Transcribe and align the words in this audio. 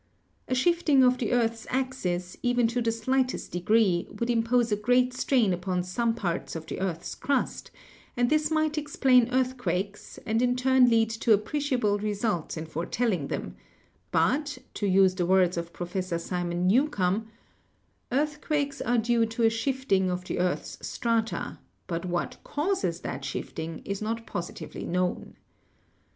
A* 0.47 0.55
shifting 0.55 1.03
of 1.03 1.19
the 1.19 1.31
earth's 1.31 1.67
axis, 1.69 2.35
even 2.41 2.65
to 2.69 2.81
the 2.81 2.91
slightest 2.91 3.51
de 3.51 3.59
gree, 3.59 4.07
would 4.17 4.31
impose 4.31 4.71
a 4.71 4.75
great 4.75 5.13
strain 5.13 5.53
upon 5.53 5.83
some 5.83 6.15
parts 6.15 6.55
of 6.55 6.65
the 6.65 6.79
earth's 6.79 7.13
crusts, 7.13 7.69
and 8.17 8.27
this 8.27 8.49
might 8.49 8.79
explain 8.79 9.29
earthquakes 9.31 10.17
and 10.25 10.41
in 10.41 10.55
turn 10.55 10.89
lead 10.89 11.11
to 11.11 11.33
appreciable 11.33 11.99
results 11.99 12.57
in 12.57 12.65
foretelling 12.65 13.27
them, 13.27 13.55
but, 14.11 14.57
to 14.73 14.87
use 14.87 15.13
the 15.13 15.27
words 15.27 15.55
of 15.55 15.71
Professor 15.71 16.17
Simon 16.17 16.65
Newcomb, 16.67 17.27
"earth 18.11 18.41
quakes 18.41 18.81
are 18.81 18.97
due 18.97 19.27
to 19.27 19.43
a 19.43 19.51
shifting 19.51 20.09
of 20.09 20.25
the 20.25 20.39
earth's 20.39 20.79
strata, 20.81 21.59
but 21.85 22.05
what 22.05 22.37
causes 22.43 23.01
thafr 23.01 23.21
shifting 23.21 23.83
is 23.85 24.01
not 24.01 24.25
positively 24.25 24.83
known." 24.87 25.35